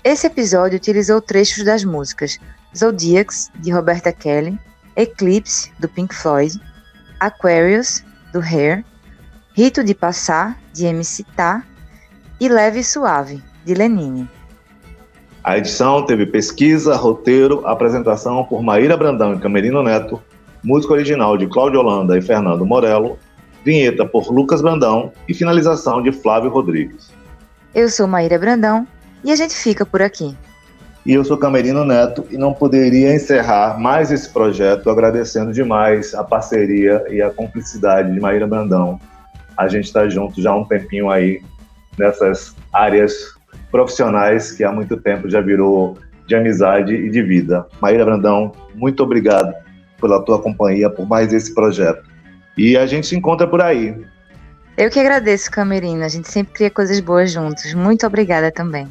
[0.04, 2.40] Esse episódio utilizou trechos das músicas
[2.76, 4.60] Zodiacs, de Roberta Kelly,
[4.96, 6.60] Eclipse, do Pink Floyd,
[7.20, 8.04] Aquarius,
[8.34, 8.84] do Hair,
[9.54, 11.64] Rito de Passar, de MC Tá
[12.40, 14.28] e Leve e Suave, de Lenine.
[15.44, 20.22] A edição teve pesquisa, roteiro, apresentação por Maíra Brandão e Camerino Neto,
[20.64, 23.20] música original de Cláudio Holanda e Fernando Morello,
[23.64, 27.12] vinheta por Lucas Brandão e finalização de Flávio Rodrigues.
[27.74, 28.88] Eu sou Maíra Brandão
[29.24, 30.36] e a gente fica por aqui.
[31.06, 36.24] E eu sou Camerino Neto e não poderia encerrar mais esse projeto agradecendo demais a
[36.24, 39.00] parceria e a cumplicidade de Maíra Brandão.
[39.58, 41.42] A gente está junto já há um tempinho aí
[41.98, 43.14] nessas áreas
[43.70, 47.66] profissionais que há muito tempo já virou de amizade e de vida.
[47.82, 49.54] Maíra Brandão, muito obrigado
[50.00, 52.13] pela tua companhia, por mais esse projeto.
[52.58, 53.96] E a gente se encontra por aí.
[54.78, 56.04] Eu que agradeço, Camerino.
[56.04, 57.74] A gente sempre cria coisas boas juntos.
[57.74, 58.88] Muito obrigada também.